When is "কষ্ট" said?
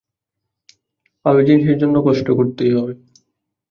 2.07-2.27